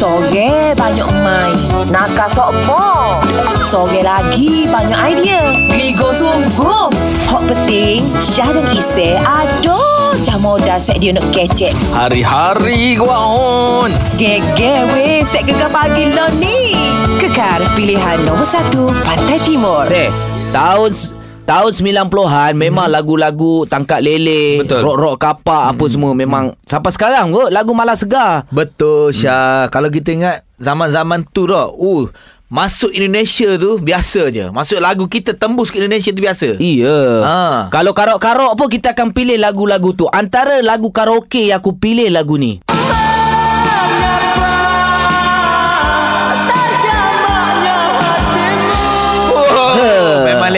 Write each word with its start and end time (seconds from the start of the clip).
Sore 0.00 0.72
banyak 0.80 1.12
main. 1.20 1.52
Nakal 1.92 2.24
sokmo 2.32 3.20
Sore 3.60 4.00
lagi 4.00 4.64
banyak 4.64 4.96
idea. 4.96 5.52
Ligo 5.76 6.08
sungguh 6.08 6.88
Hak 7.28 7.44
penting 7.44 8.08
Syah 8.16 8.48
dan 8.48 8.64
Isy 8.72 9.20
Aduh 9.20 10.16
Jam 10.24 10.40
modal 10.40 10.80
set 10.80 11.04
dia 11.04 11.12
nak 11.12 11.28
kecek. 11.36 11.76
Hari-hari 11.92 12.96
gua 12.96 13.28
on. 13.28 13.92
Gege 14.16 14.88
weh 14.96 15.20
Set 15.28 15.44
gegar 15.44 15.68
pagi 15.68 16.08
lo 16.08 16.32
ni. 16.40 16.72
Kekar 17.20 17.60
pilihan 17.76 18.24
nombor 18.24 18.48
satu 18.48 18.88
Pantai 19.04 19.36
Timur. 19.44 19.84
Seh, 19.84 20.08
tahun 20.48 21.19
tahun 21.50 21.72
90-an 22.06 22.52
memang 22.54 22.86
lagu-lagu 22.86 23.66
tangkap 23.66 23.98
lele, 23.98 24.62
Betul. 24.62 24.86
rock-rock 24.86 25.16
kapak 25.18 25.74
apa 25.74 25.84
semua 25.90 26.14
memang 26.14 26.54
sampai 26.62 26.94
sekarang 26.94 27.34
kot 27.34 27.50
lagu 27.50 27.74
malas 27.74 28.06
segar. 28.06 28.46
Betul 28.54 29.10
Syah. 29.10 29.66
Hmm. 29.66 29.74
Kalau 29.74 29.90
kita 29.90 30.14
ingat 30.14 30.46
zaman-zaman 30.62 31.26
tu 31.26 31.50
dah. 31.50 31.66
Uh, 31.74 32.06
masuk 32.50 32.94
Indonesia 32.94 33.58
tu 33.58 33.82
biasa 33.82 34.30
je. 34.30 34.46
Masuk 34.54 34.78
lagu 34.78 35.10
kita 35.10 35.34
tembus 35.34 35.74
ke 35.74 35.82
Indonesia 35.82 36.14
tu 36.14 36.22
biasa. 36.22 36.48
Iya. 36.58 36.98
Ha. 37.22 37.38
Kalau 37.70 37.94
karok-karok 37.94 38.54
pun 38.54 38.66
kita 38.70 38.94
akan 38.94 39.10
pilih 39.10 39.38
lagu-lagu 39.38 39.90
tu. 39.94 40.06
Antara 40.10 40.58
lagu 40.62 40.94
karaoke 40.94 41.50
yang 41.50 41.62
aku 41.62 41.78
pilih 41.78 42.10
lagu 42.10 42.38
ni. 42.38 42.62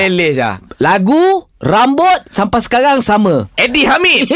Leleh 0.03 0.35
Syah. 0.35 0.59
Lagu 0.83 1.47
Rambut 1.63 2.27
sampai 2.27 2.59
sekarang 2.59 2.99
sama. 2.99 3.47
Eddie 3.55 3.87
Hamid. 3.87 4.27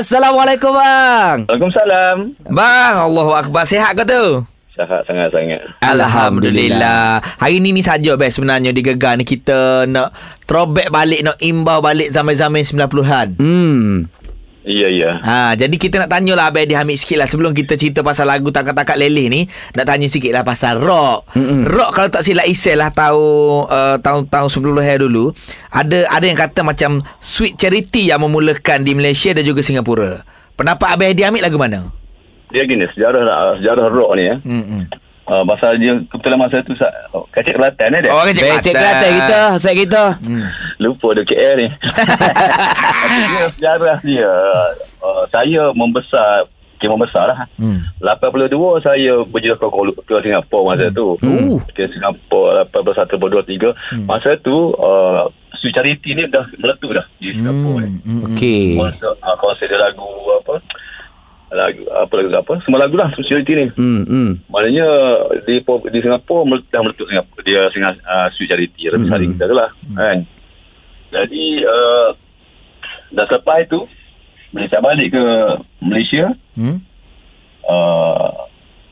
Assalamualaikum 0.00 0.72
bang. 0.72 1.44
Waalaikumsalam. 1.44 2.16
Bang, 2.48 2.94
Allahu 2.96 3.36
Akbar. 3.36 3.68
Sihat 3.68 3.92
kau 3.92 4.08
tu? 4.08 4.24
Sangat 4.72 5.04
sangat-sangat. 5.04 5.60
Alhamdulillah. 5.84 7.20
Hari 7.20 7.60
ni 7.60 7.76
ni 7.76 7.84
saja 7.84 8.16
best 8.16 8.40
sebenarnya 8.40 8.72
di 8.72 8.80
Gegar 8.80 9.20
ni 9.20 9.28
kita 9.28 9.84
nak 9.84 10.16
throwback 10.48 10.88
balik, 10.88 11.28
nak 11.28 11.36
imbau 11.44 11.84
balik 11.84 12.08
zaman-zaman 12.08 12.64
90-an. 12.64 13.36
Hmm. 13.36 14.08
Ya 14.68 14.92
ya. 14.92 15.16
Ha, 15.24 15.56
jadi 15.56 15.72
kita 15.80 15.96
nak 15.96 16.12
tanyalah 16.12 16.52
Abang 16.52 16.60
Eddie 16.60 16.76
Hamid 16.76 17.00
sikit 17.00 17.16
lah 17.16 17.24
Sebelum 17.24 17.56
kita 17.56 17.80
cerita 17.80 18.04
pasal 18.04 18.28
lagu 18.28 18.52
Takat-Takat 18.52 19.00
Leleh 19.00 19.32
ni 19.32 19.40
Nak 19.72 19.88
tanya 19.88 20.04
sikit 20.12 20.28
lah 20.28 20.44
pasal 20.44 20.76
rock 20.76 21.24
Mm-mm. 21.32 21.64
Rock 21.64 21.96
kalau 21.96 22.12
tak 22.12 22.20
silap 22.20 22.44
Isel 22.44 22.76
lah 22.76 22.92
tahu 22.92 23.64
uh, 23.64 23.96
Tahun-tahun 23.96 24.48
90 24.52 25.08
dulu 25.08 25.32
Ada 25.72 26.12
ada 26.12 26.24
yang 26.28 26.36
kata 26.36 26.60
macam 26.68 27.00
Sweet 27.24 27.56
Charity 27.56 28.12
yang 28.12 28.20
memulakan 28.20 28.84
di 28.84 28.92
Malaysia 28.92 29.32
dan 29.32 29.40
juga 29.40 29.64
Singapura 29.64 30.20
Pendapat 30.52 30.88
Abang 30.92 31.08
Eddie 31.08 31.24
Hamid 31.24 31.40
lagu 31.40 31.56
mana? 31.56 31.88
Dia 32.52 32.64
gini 32.64 32.84
sejarah 32.92 33.60
sejarah 33.60 33.92
rock 33.92 34.10
ni 34.16 34.24
ya. 34.24 34.34
Hmm. 34.40 34.84
Uh, 35.28 35.44
pasal 35.44 35.76
dia 35.76 35.92
kebetulan 36.08 36.40
masa 36.40 36.64
tu 36.64 36.72
sa- 36.72 36.88
oh, 37.12 37.28
kacik 37.28 37.52
Kelantan 37.52 37.92
eh 37.92 38.00
dia. 38.00 38.10
Oh, 38.10 38.24
Baik, 38.24 38.34
cek 38.58 38.72
Kelantan 38.72 39.12
kita, 39.12 39.40
set 39.56 39.74
kita. 39.76 40.04
Hmm. 40.18 40.48
Lupa 40.78 41.12
dia 41.12 41.22
KL 41.22 41.54
ni. 41.54 41.68
dia 43.28 43.46
sejarah 43.54 43.98
dia. 44.00 44.30
Uh, 44.98 45.22
saya 45.28 45.68
membesar 45.72 46.48
Kira 46.78 46.94
membesar 46.94 47.26
lah. 47.26 47.38
Hmm. 47.58 47.82
82 47.98 48.54
saya 48.80 49.26
berjaya 49.26 49.52
ke, 49.52 49.66
Kuala- 49.66 49.98
ke 49.98 50.14
Singapura 50.22 50.72
masa 50.72 50.86
tu. 50.88 51.18
Hmm. 51.18 51.58
Ke 51.68 51.90
Singapura 51.90 52.62
81 52.64 53.18
23. 53.18 54.06
Masa 54.06 54.38
tu 54.38 54.54
uh, 54.72 55.26
Charity 55.68 56.14
ni 56.14 56.24
dah 56.24 56.46
meletup 56.54 56.94
dah 56.94 57.04
di 57.18 57.34
Singapura 57.34 57.82
ni. 57.82 57.98
Hmm. 58.00 58.22
Okey. 58.30 58.78
Konsep, 58.78 59.10
uh, 59.12 59.36
konsep 59.36 59.66
dia 59.66 59.76
lagu 59.76 60.06
apa 60.38 60.62
lagu 61.50 61.80
apa 61.88 62.12
lagu 62.14 62.28
apa 62.30 62.52
semua 62.60 62.78
lagu 62.78 62.94
lah 62.94 63.08
security 63.14 63.52
ni 63.54 63.66
Hmm, 63.72 64.02
hmm. 64.02 64.30
maknanya 64.46 64.86
di 65.42 65.60
di 65.64 65.98
Singapura 65.98 66.44
dah 66.68 66.80
meletup 66.82 67.06
Singapura 67.06 67.40
dia 67.42 67.60
singa 67.70 67.96
uh, 67.98 68.28
charity 68.30 68.86
lebih 68.86 69.00
Hmm. 69.02 69.12
saling 69.12 69.30
kita 69.32 69.44
tu 69.44 69.56
lah 69.56 69.70
kan 69.94 70.18
jadi 71.08 71.44
uh, 71.64 72.08
dah 73.10 73.24
selepas 73.26 73.58
itu 73.62 73.80
bila 74.50 74.64
saya 74.66 74.82
balik 74.82 75.08
ke 75.10 75.24
Malaysia 75.78 76.24
Hmm. 76.52 76.84
uh, 77.64 78.28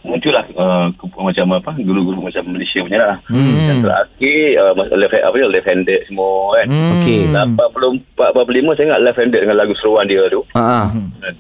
muncullah 0.03 0.47
uh, 0.55 0.87
kupu- 0.95 1.19
macam 1.21 1.51
apa 1.53 1.75
guru-guru 1.77 2.23
macam 2.23 2.47
Malaysia 2.49 2.79
punya 2.79 2.99
lah 3.01 3.17
Hmm. 3.27 3.59
yang 3.69 3.81
terakhir 3.83 4.39
uh, 4.57 4.73
left 4.95 5.19
apa 5.19 5.35
dia 5.35 5.51
left 5.51 5.67
handed 5.67 6.01
semua 6.07 6.55
kan 6.55 6.67
Hmm. 6.67 6.93
Okey. 6.97 7.21
84 7.29 8.17
45 8.17 8.73
saya 8.73 8.85
ingat 8.87 9.01
left 9.03 9.19
handed 9.19 9.41
dengan 9.43 9.59
lagu 9.59 9.75
seruan 9.77 10.07
dia 10.07 10.23
tu 10.27 10.41
ah. 10.55 10.89
Kan. 11.21 11.35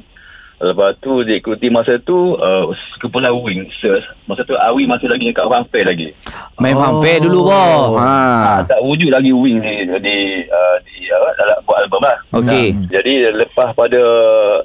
Lepas 0.56 0.96
tu 0.98 1.20
diikuti 1.20 1.68
masa 1.68 2.00
tu 2.00 2.32
uh, 2.32 2.64
Kumpulan 2.96 3.28
Wing 3.36 3.68
Search 3.76 4.00
Masa 4.24 4.40
tu 4.40 4.56
Awi 4.56 4.84
masih 4.84 5.04
lagi 5.04 5.28
dekat 5.28 5.44
Fanfare 5.44 5.84
lagi 5.86 6.08
Main 6.56 6.72
Oh. 6.72 6.80
fanfare 6.96 7.20
dulu 7.20 7.44
boh. 7.44 7.94
ha. 7.94 8.08
Ha. 8.56 8.64
Tak 8.64 8.80
wujud 8.80 9.08
lagi 9.08 9.30
Wing 9.30 9.60
ni 9.60 9.74
Di, 9.84 10.16
uh, 10.42 10.76
di 10.82 10.96
apa, 11.06 11.28
dalam 11.36 11.58
buat 11.62 11.78
album 11.78 12.00
lah 12.00 12.16
Okey. 12.34 12.66
Ha. 12.72 12.80
Jadi 12.90 13.12
lepas 13.34 13.68
pada 13.72 14.00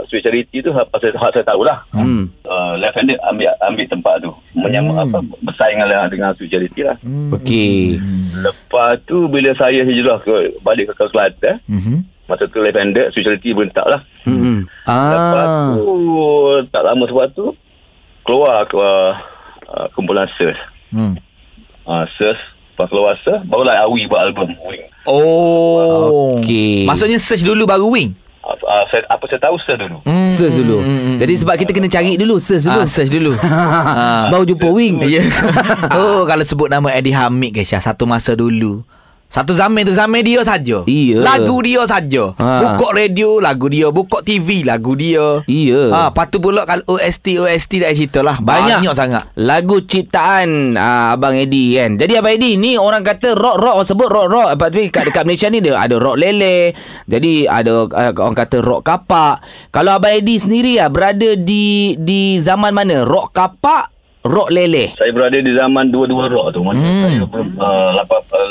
Sweet 0.07 0.23
Charity 0.23 0.57
tu 0.61 0.71
Apa 0.71 0.95
saya, 0.97 1.11
hak 1.13 1.31
saya 1.33 1.45
tahulah 1.45 1.77
Hmm. 1.91 2.31
uh, 2.43 2.73
Left 2.77 2.95
handed 2.95 3.19
ambil 3.21 3.51
ambil 3.61 3.85
tempat 3.85 4.15
tu 4.19 4.31
Menyambut 4.53 4.95
Hmm. 4.95 5.03
apa 5.05 5.17
Bersaing 5.43 5.75
dengan, 5.77 6.07
dengan 6.07 6.31
Sweet 6.33 6.49
Charity 6.49 6.81
lah 6.83 6.95
Okey. 7.33 7.99
Lepas 8.37 8.95
tu 9.03 9.27
bila 9.27 9.51
saya 9.53 9.83
hijrah 9.83 10.17
ke 10.19 10.31
Balik 10.61 10.87
ke 10.89 11.03
Kelantan 11.03 11.59
Hmm. 11.67 12.07
Masa 12.31 12.47
tu 12.47 12.57
left 12.57 12.79
handed 12.79 13.11
Sweet 13.11 13.27
Charity 13.27 13.51
pun 13.51 13.67
tak 13.69 13.83
lah 13.85 13.99
Hmm. 14.23 14.39
hmm. 14.39 14.59
Lepas 14.87 15.43
Ah. 15.43 15.73
tu 15.75 15.91
tak 16.69 16.81
lama 16.81 17.03
sebab 17.03 17.27
tu 17.33 17.45
keluar 18.21 18.63
ke 18.63 18.77
uh, 18.77 19.85
kumpulan 19.91 20.29
Search. 20.37 20.55
Hmm. 20.89 21.19
Uh, 21.83 22.07
Search 22.15 22.39
lepas 22.71 22.87
keluar 22.87 23.19
Search 23.19 23.43
barulah 23.45 23.83
Awi 23.83 24.07
buat 24.07 24.23
album 24.23 24.55
Wing. 24.63 24.87
Oh. 25.03 26.37
Okey. 26.39 26.85
Maksudnya 26.85 27.17
search 27.17 27.41
dulu 27.41 27.65
baru 27.65 27.89
wing. 27.89 28.13
Uh, 28.41 28.57
saya, 28.87 29.01
apa 29.05 29.25
saya 29.25 29.41
tahu 29.41 29.57
Search 29.59 29.81
dulu. 29.81 29.97
Hmm. 30.05 30.29
Search 30.29 30.55
dulu. 30.55 30.77
Jadi 31.17 31.33
sebab 31.35 31.55
kita 31.57 31.71
kena 31.71 31.89
cari 31.89 32.13
dulu, 32.15 32.37
search 32.37 32.65
dulu. 32.65 32.79
Ah, 32.79 32.87
search 32.87 33.09
dulu. 33.09 33.31
Ah. 33.41 34.29
Baru 34.29 34.45
jumpa 34.45 34.67
wing. 34.69 35.01
Ya. 35.03 35.25
oh, 35.97 36.23
kalau 36.23 36.41
sebut 36.41 36.69
nama 36.69 36.87
Eddie 36.89 37.11
Hamid 37.11 37.51
guys, 37.51 37.67
ya, 37.67 37.77
satu 37.77 38.05
masa 38.05 38.33
dulu. 38.33 38.85
Satu 39.31 39.55
zaman 39.55 39.87
tu 39.87 39.95
zaman 39.95 40.19
dia 40.27 40.43
saja. 40.43 40.83
Iya. 40.83 41.23
Lagu 41.23 41.63
dia 41.63 41.87
saja. 41.87 42.35
Ha. 42.35 42.75
Buka 42.75 42.91
radio 42.91 43.39
lagu 43.39 43.71
dia, 43.71 43.87
buka 43.87 44.19
TV 44.19 44.67
lagu 44.67 44.91
dia. 44.99 45.39
Iya. 45.47 45.87
Ha, 45.87 45.99
lepas 46.11 46.27
tu 46.27 46.43
pula 46.43 46.67
kalau 46.67 46.83
OST 46.83 47.39
OST 47.39 47.79
dah 47.79 47.95
cerita 47.95 48.19
lah. 48.19 48.43
Banyak. 48.43 48.83
Banyak 48.83 48.95
sangat. 48.95 49.23
Lagu 49.39 49.79
ciptaan 49.87 50.75
uh, 50.75 51.15
Abang 51.15 51.37
Eddie 51.39 51.79
kan 51.79 51.95
Jadi 51.95 52.19
Abang 52.19 52.35
Eddie 52.35 52.59
ni 52.59 52.75
Orang 52.75 53.05
kata 53.05 53.31
rock-rock 53.31 53.75
Orang 53.79 53.87
sebut 53.87 54.09
rock-rock 54.11 54.59
Tapi 54.59 54.91
kat 54.91 55.07
dekat 55.07 55.23
Malaysia 55.23 55.47
ni 55.47 55.63
dia 55.63 55.79
Ada 55.79 55.95
rock 55.97 56.17
lele 56.19 56.75
Jadi 57.07 57.47
ada 57.47 57.87
uh, 57.87 58.11
Orang 58.19 58.35
kata 58.35 58.59
rock 58.59 58.83
kapak 58.83 59.39
Kalau 59.71 59.95
Abang 59.95 60.11
Eddie 60.11 60.41
sendiri 60.41 60.77
lah 60.83 60.91
Berada 60.91 61.33
di 61.39 61.95
Di 61.95 62.37
zaman 62.43 62.75
mana 62.75 63.07
Rock 63.07 63.31
kapak 63.31 64.00
Rock 64.21 64.53
lele 64.53 64.93
Saya 64.93 65.09
berada 65.09 65.33
di 65.33 65.49
zaman 65.57 65.89
dua-dua 65.89 66.29
rock 66.29 66.53
tu. 66.53 66.61
Masa 66.61 66.77
Hmm. 66.77 67.25
hmm. 67.25 67.25
saya 67.57 67.97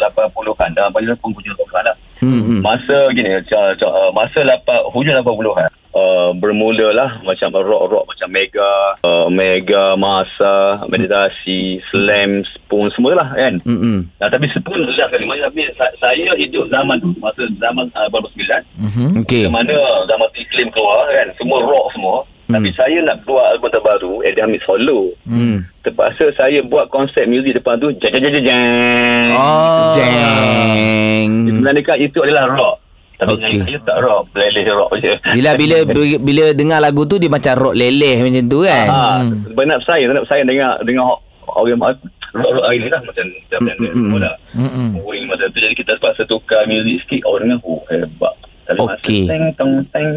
uh, 0.03 0.27
80-an. 0.27 0.71
Dalam 0.75 0.91
panjang 0.91 1.15
penghujung 1.19 1.55
80-an 1.57 1.85
lah. 1.87 1.97
hmm, 2.19 2.43
hmm. 2.43 2.61
Masa 2.61 2.97
gini, 3.15 3.31
uh, 3.31 4.11
masa 4.11 4.39
8, 4.43 4.91
hujung 4.91 5.15
80-an. 5.15 5.71
Uh, 5.91 6.31
bermula 6.39 6.95
lah 6.95 7.11
macam 7.27 7.51
rock-rock 7.51 8.07
macam 8.07 8.31
Mega, 8.31 8.95
uh, 9.03 9.27
Mega, 9.27 9.99
Masa, 9.99 10.79
Meditasi, 10.87 11.83
Slam, 11.91 12.47
Spoon 12.47 12.95
semua 12.95 13.19
lah 13.19 13.27
kan. 13.27 13.59
Hmm, 13.67 13.79
hmm. 13.79 13.99
Nah, 14.23 14.31
tapi 14.31 14.47
Spoon 14.51 14.87
dah 14.87 15.07
kali. 15.07 15.27
Maksudnya, 15.27 15.51
Tapi 15.51 15.63
sa- 15.75 15.97
saya 15.99 16.31
hidup 16.35 16.71
zaman 16.71 16.99
tu, 16.99 17.11
masa 17.19 17.43
zaman 17.59 17.91
uh, 17.95 18.07
89. 18.07 18.63
Mhm. 18.79 19.09
Okey 19.23 19.47
Di 19.47 19.51
mana 19.51 19.75
zaman 20.07 20.31
iklim 20.35 20.71
keluar 20.71 21.11
kan, 21.11 21.27
semua 21.35 21.59
rock 21.63 21.87
semua. 21.91 22.23
Hmm. 22.51 22.59
Tapi 22.59 22.71
saya 22.75 22.99
nak 23.07 23.23
keluar 23.23 23.55
album 23.55 23.71
terbaru, 23.71 24.13
Eddie 24.27 24.43
Hamid 24.43 24.59
solo. 24.67 25.15
hmm. 25.23 25.63
Terpaksa 25.87 26.35
saya 26.35 26.59
buat 26.67 26.91
konsep 26.91 27.31
muzik 27.31 27.55
depan 27.55 27.79
tu, 27.79 27.95
jang 28.03 28.19
jang 28.19 28.35
jang 28.35 28.45
jang. 28.51 29.31
Oh. 29.39 29.95
Jeng 29.95 31.31
Sebenarnya 31.47 31.83
kan 31.87 31.97
itu 32.03 32.19
adalah 32.27 32.51
rock. 32.51 32.77
Tapi 33.21 33.37
okay. 33.37 33.61
saya 33.63 33.79
tak 33.85 33.99
rock, 34.03 34.33
playlist 34.35 34.73
rock 34.75 34.91
je. 34.99 35.13
Bila 35.37 35.55
bila 35.55 35.77
bila 36.29 36.45
dengar 36.57 36.83
lagu 36.83 37.07
tu 37.07 37.23
dia 37.23 37.31
macam 37.31 37.53
rock 37.55 37.77
leleh 37.79 38.19
macam 38.19 38.45
tu 38.51 38.59
kan. 38.67 38.87
ha, 38.91 39.23
Benar 39.55 39.79
saya, 39.87 40.09
benar 40.11 40.25
saya 40.27 40.43
dengar 40.43 40.81
dengar 40.83 41.21
orang 41.47 42.01
rock-rock 42.35 42.65
hari 42.65 42.79
ni 42.81 42.89
lah 42.91 43.01
macam 43.05 43.25
macam 43.29 43.61
Mm, 43.61 43.77
mm, 43.77 43.93
mm, 43.93 44.09
mm. 44.09 44.21
dah. 44.25 44.37
Mm-mm. 44.57 44.89
Wing 45.05 45.25
masa 45.29 45.47
tu 45.53 45.59
jadi 45.61 45.75
kita 45.77 45.95
terpaksa 46.01 46.25
tukar 46.27 46.65
muzik 46.67 46.99
sikit 47.07 47.23
orang 47.29 47.55
dengar 47.55 47.69
oh 47.69 47.83
hebat. 47.93 48.35
Okey. 48.71 49.27
Teng 49.27 49.45
tong 49.59 49.73
teng. 49.91 50.09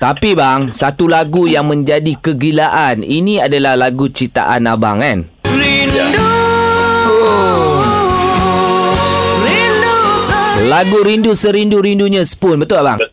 Tapi 0.00 0.32
bang, 0.32 0.72
satu 0.72 1.12
lagu 1.12 1.44
yang 1.44 1.68
menjadi 1.68 2.16
kegilaan. 2.16 3.04
Ini 3.04 3.44
adalah 3.44 3.76
lagu 3.76 4.08
ciptaan 4.08 4.64
abang 4.64 5.04
kan? 5.04 5.28
Lagu 10.64 11.04
Rindu 11.04 11.36
Serindu-rindunya 11.36 12.24
Spoon. 12.24 12.64
Betul 12.64 12.80
abang? 12.80 12.96
Betul. 12.96 13.09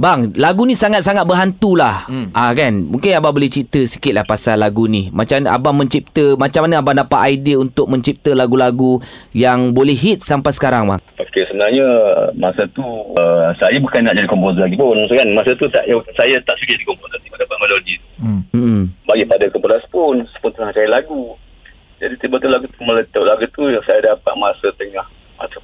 Bang, 0.00 0.32
lagu 0.40 0.64
ni 0.64 0.72
sangat-sangat 0.72 1.28
berhantu 1.28 1.76
lah. 1.76 2.08
Hmm. 2.08 2.32
Ah 2.32 2.56
kan? 2.56 2.72
Mungkin 2.72 3.20
abang 3.20 3.36
boleh 3.36 3.52
cerita 3.52 3.84
sikit 3.84 4.16
lah 4.16 4.24
pasal 4.24 4.56
lagu 4.56 4.88
ni. 4.88 5.12
Macam 5.12 5.44
mana 5.44 5.52
abang 5.52 5.76
mencipta, 5.76 6.40
macam 6.40 6.64
mana 6.64 6.80
abang 6.80 6.96
dapat 6.96 7.36
idea 7.36 7.60
untuk 7.60 7.84
mencipta 7.84 8.32
lagu-lagu 8.32 8.96
yang 9.36 9.76
boleh 9.76 9.92
hit 9.92 10.24
sampai 10.24 10.56
sekarang 10.56 10.88
bang? 10.88 11.00
Okey, 11.20 11.44
sebenarnya 11.52 11.84
masa 12.32 12.64
tu 12.72 12.80
uh, 13.12 13.52
saya 13.60 13.76
bukan 13.76 14.08
nak 14.08 14.16
jadi 14.16 14.24
komposer 14.24 14.64
lagi 14.64 14.80
pun. 14.80 14.96
Kan? 15.04 15.28
Masa 15.36 15.52
tu 15.52 15.68
tak, 15.68 15.84
saya 16.16 16.40
tak 16.48 16.56
suka 16.56 16.72
jadi 16.72 16.86
komposer. 16.88 17.20
Saya 17.20 17.44
dapat 17.44 17.58
melodi. 17.60 17.94
Hmm. 18.16 18.40
Hmm. 18.56 18.82
Bagi 19.04 19.28
pada 19.28 19.52
komposer 19.52 19.84
pun, 19.92 20.24
pun 20.40 20.50
tengah 20.56 20.72
cari 20.72 20.88
lagu. 20.88 21.36
Jadi 22.00 22.16
tiba-tiba 22.16 22.56
lagu 22.56 22.72
tu 22.72 22.80
meletup. 22.88 23.20
Lagu 23.28 23.44
tu 23.52 23.68
yang 23.68 23.84
saya 23.84 24.00
dapat 24.16 24.32
masa 24.40 24.72
tengah 24.80 25.04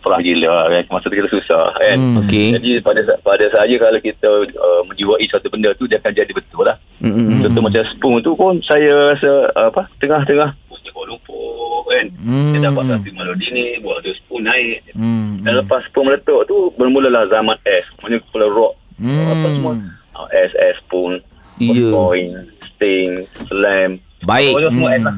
perang 0.01 0.23
gila 0.25 0.73
kan. 0.73 0.83
Masa 0.89 1.07
tu 1.11 1.17
kita 1.17 1.31
susah 1.33 1.65
kan. 1.77 1.97
Hmm, 1.99 2.17
okey. 2.25 2.57
Jadi 2.57 2.71
pada 2.81 3.01
pada 3.21 3.45
saya 3.53 3.75
kalau 3.77 4.01
kita 4.01 4.31
uh, 4.57 4.83
menjiwai 4.89 5.27
satu 5.29 5.53
benda 5.53 5.75
tu 5.77 5.85
dia 5.85 6.01
akan 6.01 6.13
jadi 6.17 6.33
betul 6.33 6.65
lah. 6.65 6.77
Hmm. 7.05 7.45
Contoh 7.45 7.63
macam 7.65 7.83
Spoon 7.93 8.19
tu 8.25 8.33
pun 8.33 8.57
saya 8.65 9.13
rasa 9.13 9.53
uh, 9.53 9.69
apa 9.69 9.85
tengah-tengah 10.01 10.57
Pusat 10.73 10.91
Kuala 10.97 11.09
Lumpur 11.13 11.85
kan. 11.93 12.07
Hmm. 12.17 12.53
Dia 12.57 12.73
dapat 12.73 12.83
satu 12.89 13.09
melodi 13.13 13.47
ni 13.53 13.65
buat 13.85 14.01
tu 14.01 14.13
Spoon 14.25 14.43
naik. 14.49 14.97
Hmm. 14.97 15.45
Dan 15.45 15.61
lepas 15.61 15.85
Spoon 15.93 16.09
meletup 16.09 16.49
tu 16.49 16.73
bermulalah 16.81 17.29
zaman 17.29 17.57
S. 17.69 17.85
Maksudnya 18.01 18.25
kepala 18.25 18.47
rock. 18.49 18.75
Hmm. 18.97 19.29
Apa 19.29 19.47
semua. 19.53 19.73
Uh, 20.17 20.29
S, 20.33 20.53
S, 20.57 20.77
Spoon. 20.89 21.21
Ya. 21.57 21.89
Point, 21.89 22.53
Sting, 22.69 23.25
Slam. 23.49 23.97
Baik. 24.29 24.53
Semua 24.61 24.89
S 24.93 25.05
lah. 25.09 25.17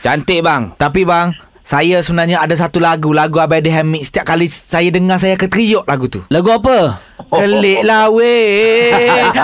Cantik 0.00 0.40
bang. 0.40 0.70
Tapi 0.78 1.02
bang, 1.02 1.34
saya 1.70 2.02
sebenarnya 2.02 2.42
ada 2.42 2.58
satu 2.58 2.82
lagu, 2.82 3.14
lagu 3.14 3.38
Abang 3.38 3.62
Edi 3.62 3.70
Hamid. 3.70 4.02
Setiap 4.02 4.26
kali 4.26 4.50
saya 4.50 4.90
dengar 4.90 5.22
saya 5.22 5.38
akan 5.38 5.46
teriuk 5.46 5.84
lagu 5.86 6.10
tu. 6.10 6.18
Lagu 6.26 6.50
apa? 6.50 6.98
Kelik 7.40 7.82
lah 7.82 8.08
weh 8.08 8.94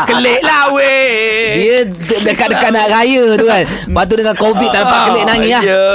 Kelik 0.06 0.40
lah 0.40 0.72
weh 0.72 1.58
Dia 1.58 1.76
de- 1.84 2.22
dekat-dekat 2.22 2.70
nak 2.70 2.86
raya 2.88 3.24
tu 3.36 3.46
kan. 3.46 3.64
Lepas 3.66 4.04
tu 4.06 4.14
dengan 4.14 4.36
COVID 4.38 4.68
tak 4.70 4.80
dapat 4.86 5.00
kelik 5.10 5.24
nangis 5.26 5.52
lah. 5.52 5.62
Ya 5.66 5.86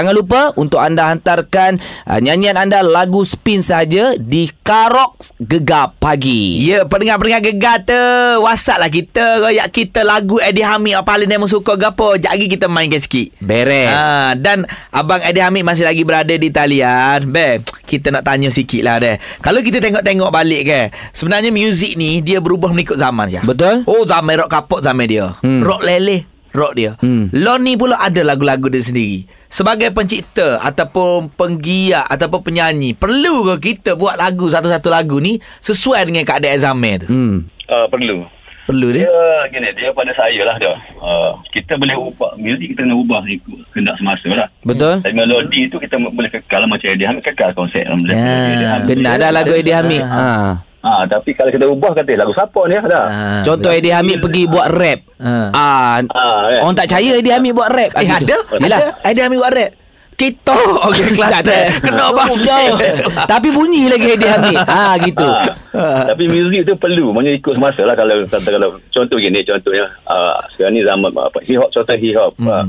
Jangan 0.00 0.12
lupa 0.16 0.40
untuk 0.56 0.80
anda 0.80 1.12
hantarkan 1.12 1.78
uh, 2.08 2.18
nyanyian 2.18 2.56
anda 2.56 2.80
lagu 2.80 3.22
spin 3.22 3.60
saja 3.60 4.16
di 4.16 4.48
Karok 4.64 5.20
Gegar 5.38 5.94
Pagi. 6.00 6.62
Ya, 6.64 6.88
pendengar-pendengar 6.88 7.42
gegar 7.44 7.76
tu 7.84 8.00
WhatsApp 8.40 8.80
lah 8.80 8.90
kita 8.90 9.24
Royak 9.44 9.68
kita 9.68 10.00
lagu 10.00 10.40
Eddie 10.40 10.64
Hamid 10.64 10.96
Apa 10.96 11.10
paling 11.10 11.26
dia 11.26 11.42
suka 11.50 11.74
gapo 11.74 12.14
Sekejap 12.14 12.32
lagi 12.38 12.46
kita 12.46 12.66
mainkan 12.70 13.02
sikit 13.02 13.34
Beres. 13.42 13.90
Ha, 13.90 14.38
dan 14.38 14.62
Abang 14.94 15.18
Eddie 15.26 15.42
Hamid 15.42 15.66
masih 15.66 15.82
lagi 15.82 16.06
berada 16.06 16.30
di 16.30 16.48
talian 16.54 17.26
Be, 17.26 17.58
kita 17.84 18.14
nak 18.14 18.22
tanya 18.22 18.46
sikit 18.54 18.86
lah 18.86 19.02
deh 19.02 19.18
Kalau 19.42 19.58
kita 19.58 19.82
tengok-tengok 19.82 20.30
balik 20.30 20.62
ke 20.70 20.80
Sebenarnya 21.20 21.52
muzik 21.52 21.94
ni 21.94 22.24
Dia 22.24 22.40
berubah 22.40 22.72
mengikut 22.72 22.96
zaman 22.96 23.28
je 23.28 23.44
Betul? 23.44 23.84
Oh 23.84 24.08
zaman 24.08 24.40
rock 24.40 24.48
kapok 24.48 24.80
zaman 24.80 25.04
dia 25.04 25.36
Hmm. 25.44 25.60
Rock 25.60 25.84
leleh 25.84 26.24
Rock 26.50 26.72
dia 26.74 26.96
Hmm. 26.96 27.28
Lon 27.30 27.60
ni 27.60 27.76
pula 27.76 28.00
ada 28.00 28.24
lagu-lagu 28.24 28.66
dia 28.66 28.80
sendiri 28.80 29.28
Sebagai 29.46 29.92
pencipta 29.92 30.56
Ataupun 30.58 31.28
penggiat 31.30 32.08
Ataupun 32.08 32.40
penyanyi 32.42 32.96
Perlu 32.96 33.52
ke 33.52 33.70
kita 33.70 33.94
buat 33.94 34.16
lagu 34.16 34.48
Satu-satu 34.48 34.88
lagu 34.88 35.20
ni 35.20 35.36
Sesuai 35.60 36.08
dengan 36.08 36.24
keadaan 36.24 36.56
zaman 36.56 36.94
tu 36.98 37.06
Hmm. 37.06 37.36
Uh, 37.68 37.86
perlu. 37.86 38.24
Perlu 38.66 38.90
dia 38.90 39.04
Dia 39.04 39.22
gini, 39.48 39.68
dia 39.72 39.90
pada 39.90 40.10
saya 40.12 40.42
lah 40.42 40.54
dia. 40.56 40.70
Uh, 40.96 41.34
kita 41.50 41.74
boleh 41.74 41.94
ubah, 41.94 42.34
muzik 42.34 42.70
kita 42.70 42.82
kena 42.82 42.94
ubah 42.94 43.22
ikut 43.24 43.66
kendak 43.70 43.94
semasa 43.94 44.26
lah. 44.26 44.46
Betul? 44.62 45.02
Dan 45.02 45.14
melodi 45.14 45.66
tu 45.66 45.78
kita 45.78 45.94
boleh 45.94 46.30
kekal 46.30 46.66
macam 46.66 46.86
Eddie 46.86 47.02
Hamid 47.02 47.22
kekal 47.24 47.50
konsep 47.50 47.82
dalam 47.82 47.98
Ya. 48.06 48.78
Hamid. 48.78 48.86
Kena 48.88 49.18
dah 49.18 49.30
lagu 49.30 49.50
Eddie 49.50 49.74
Hamid. 49.74 50.02
Ha. 50.02 50.66
Ha, 50.80 51.04
tapi 51.04 51.36
kalau 51.36 51.52
kita 51.52 51.68
ubah 51.68 51.92
kata 51.92 52.16
lagu 52.16 52.32
siapa 52.32 52.60
ni 52.64 52.72
dah. 52.74 53.04
Ha. 53.04 53.24
Contoh 53.44 53.68
Eddie 53.68 53.92
Hamid 53.92 54.16
pergi 54.18 54.48
buat 54.48 54.72
rap. 54.72 55.00
Ha. 55.20 55.32
Ah, 55.52 56.00
Ah, 56.08 56.38
kan? 56.48 56.60
orang 56.64 56.74
tak 56.74 56.86
percaya 56.88 57.10
Eddie 57.20 57.34
Hamid 57.36 57.52
buat 57.52 57.68
rap. 57.68 57.90
Eh 57.94 58.08
ada. 58.08 58.36
Ada 58.56 58.76
Ada 59.04 59.20
Hamid 59.28 59.38
buat 59.38 59.52
rap 59.52 59.70
Kita 60.16 60.52
Okey. 60.88 61.16
Kelantan 61.16 61.68
Kena 61.80 62.12
bang 62.12 62.28
Oh, 62.28 62.38
jauh. 62.40 62.76
Tapi 63.32 63.48
bunyi 63.48 63.88
lagi 63.88 64.08
Eddie 64.08 64.30
Hamid. 64.32 64.56
Ha 64.56 64.84
gitu. 65.00 65.28
Ha. 65.76 66.12
Tapi 66.12 66.24
muzik 66.28 66.64
tu 66.64 66.72
perlu 66.76 67.12
Maksudnya 67.12 67.36
ikut 67.36 67.54
semasa 67.56 67.80
lah 67.84 67.92
Kalau 67.92 68.14
kata 68.24 68.48
kalau 68.48 68.68
Contoh 68.88 69.16
gini 69.16 69.40
Contohnya 69.44 69.84
uh, 70.04 70.36
Sekarang 70.52 70.76
ni 70.76 70.84
zaman 70.84 71.08
apa, 71.12 71.38
Hip 71.40 71.56
hop 71.56 71.68
Contoh 71.72 71.96
hip 71.96 72.16
hop 72.16 72.32
hmm. 72.36 72.48
uh, 72.48 72.64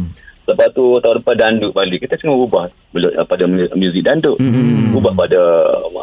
Lepas 0.53 0.69
tu 0.75 0.83
Tahun 1.00 1.15
depan 1.19 1.36
dandut 1.39 1.71
balik 1.71 2.03
Kita 2.03 2.19
semua 2.19 2.38
ubah 2.38 2.65
pada 3.27 3.44
mu- 3.48 3.71
muzik 3.80 4.03
dandut 4.03 4.36
hmm. 4.38 4.95
Ubah 4.95 5.13
pada 5.15 5.39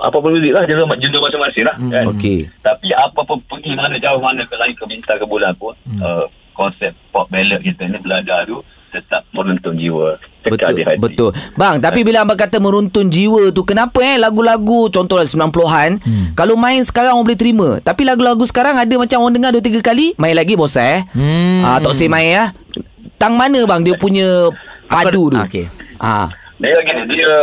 Apa 0.04 0.16
pun 0.18 0.32
muzik 0.34 0.52
lah 0.56 0.64
Jenis, 0.64 0.88
jenis 0.98 1.20
macam-macam 1.20 1.62
lah 1.68 1.76
kan? 1.76 2.04
Okey. 2.16 2.38
Tapi 2.64 2.88
apa 2.96 3.20
pun 3.22 3.38
Pergi 3.44 3.72
mana 3.76 3.96
jauh 4.00 4.20
mana 4.20 4.42
Ke 4.48 4.56
langit 4.56 4.80
ke 4.80 4.84
bintang 4.88 5.20
ke 5.20 5.26
bulan 5.28 5.52
pun 5.56 5.76
hmm. 5.84 6.00
uh, 6.00 6.24
Konsep 6.56 6.96
pop 7.12 7.28
ballad 7.28 7.60
kita 7.60 7.84
ni 7.86 8.00
Belajar 8.00 8.48
tu 8.48 8.64
Tetap 8.88 9.28
meruntun 9.36 9.76
jiwa 9.76 10.16
di 10.48 10.56
Betul, 10.56 10.80
hati 10.80 11.00
betul. 11.00 11.30
Bang, 11.54 11.76
tapi 11.82 12.00
bila 12.06 12.24
abang 12.24 12.38
kata 12.38 12.56
meruntun 12.56 13.12
jiwa 13.12 13.52
tu, 13.52 13.62
kenapa 13.66 14.00
eh 14.00 14.16
lagu-lagu 14.16 14.88
contohnya 14.88 15.28
90-an, 15.28 16.00
hmm. 16.00 16.26
kalau 16.32 16.56
main 16.56 16.80
sekarang 16.80 17.18
orang 17.18 17.26
boleh 17.28 17.40
terima. 17.40 17.68
Tapi 17.84 18.02
lagu-lagu 18.08 18.40
sekarang 18.48 18.80
ada 18.80 18.94
macam 18.96 19.18
orang 19.20 19.34
dengar 19.36 19.50
2 19.52 19.60
3 19.60 19.84
kali, 19.84 20.06
main 20.16 20.32
lagi 20.32 20.56
bosan 20.56 20.86
eh. 20.88 21.00
Hmm. 21.12 21.60
Ah, 21.64 21.78
tak 21.82 21.92
say 21.92 22.08
main 22.08 22.32
ah. 22.38 22.48
Tang 23.18 23.34
mana 23.34 23.66
bang 23.66 23.82
dia 23.82 23.98
punya 23.98 24.46
padu 24.86 25.34
tu? 25.34 25.38
Okey. 25.42 25.66
Ah. 25.98 26.30
Dia 26.62 26.78
gini, 26.86 27.18
dia 27.18 27.34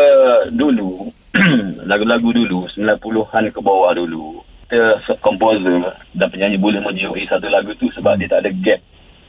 dulu, 0.52 1.12
lagu-lagu 1.92 2.32
dulu, 2.32 2.68
90-an 2.76 3.52
ke 3.52 3.60
bawah 3.60 3.92
dulu, 3.96 4.40
kita 4.68 5.00
se- 5.08 5.20
komposer 5.20 5.96
dan 6.16 6.28
penyanyi 6.32 6.60
boleh 6.60 6.80
menjiwai 6.84 7.24
satu 7.28 7.48
lagu 7.48 7.72
tu 7.80 7.88
sebab 7.96 8.20
dia 8.20 8.28
tak 8.28 8.44
ada 8.44 8.52
gap 8.60 8.80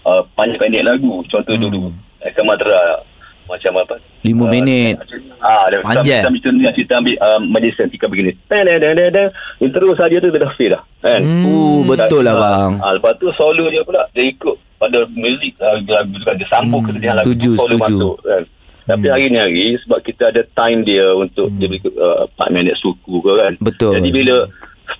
uh, 0.07 0.23
panjang-pendek 0.39 0.87
lagu. 0.87 1.23
Contoh 1.27 1.55
hmm. 1.55 1.65
dulu, 1.67 1.83
Eka 2.23 2.43
Madra, 2.43 3.03
macam 3.47 3.73
apa? 3.79 3.95
Lima 4.23 4.45
Ah, 4.45 4.51
minit. 4.51 4.95
Ah, 5.39 5.65
dia 5.71 5.79
Panjang. 5.81 6.23
Kita 6.23 6.29
ambil 6.29 6.43
contoh 6.43 6.73
kita 6.75 6.93
ambil 6.99 7.15
uh, 7.19 7.39
Madison 7.41 7.87
tika 7.87 8.07
begini. 8.07 8.33
Dan 8.51 8.67
dan 8.67 8.79
dan 8.83 9.11
dan. 9.11 9.29
Intro 9.63 9.95
saja 9.95 10.19
tu 10.19 10.29
dah 10.29 10.53
feel 10.55 10.75
dah. 10.75 10.83
Kan? 11.01 11.21
Hmm. 11.23 11.45
Uh, 11.47 11.79
betul 11.87 12.23
lah 12.27 12.35
bang. 12.35 12.73
Ah, 12.83 12.93
lepas 12.95 13.15
tu 13.17 13.31
solo 13.35 13.71
dia 13.71 13.87
pula 13.87 14.05
dia 14.11 14.27
ikut 14.27 14.57
pada 14.77 15.09
muzik 15.15 15.57
lagu 15.57 16.13
kan 16.21 16.35
dia 16.37 16.49
sambung 16.53 16.83
Hmm, 16.85 16.93
hmm, 16.93 16.99
ke 16.99 17.03
dia 17.03 17.13
lagu 17.15 17.25
setuju, 17.31 17.51
solo 17.57 17.77
setuju. 17.79 17.87
masuk 17.87 18.17
kan. 18.23 18.43
Tapi 18.87 19.07
hari 19.11 19.27
ni 19.35 19.39
hari 19.43 19.65
sebab 19.83 19.99
kita 19.99 20.31
ada 20.31 20.43
time 20.55 20.87
dia 20.87 21.07
untuk 21.11 21.51
hmm. 21.51 21.59
dia 21.59 21.67
berikut 21.67 21.95
uh, 21.99 22.31
4 22.39 22.55
minit 22.55 22.75
suku 22.79 23.19
ke 23.19 23.33
kan. 23.35 23.53
Betul. 23.59 23.99
Jadi 23.99 24.09
bila 24.15 24.37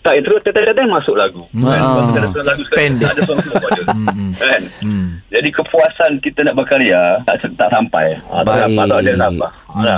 start 0.07 0.17
intro 0.17 0.35
tetap-tetap 0.39 0.87
masuk 0.87 1.19
lagu. 1.19 1.43
Kan? 1.51 1.67
Ah. 1.75 2.07
Lepas 2.15 2.47
lagu 2.47 2.63
Pendek. 2.71 3.11
ada 3.11 3.21
semua 3.27 3.59
pada. 3.59 3.83
kan? 4.39 4.63
Hmm. 4.79 5.09
Jadi 5.27 5.49
kepuasan 5.51 6.11
kita 6.23 6.47
nak 6.47 6.55
berkarya 6.55 7.27
tak, 7.27 7.43
tak 7.59 7.69
sampai. 7.69 8.15
Ha, 8.23 8.35
tak 8.41 8.47
Baik. 8.47 8.63
sampai 8.63 8.85
tak 8.87 8.99
ada 9.03 9.27
apa. 9.27 9.49
Ha. 9.75 9.97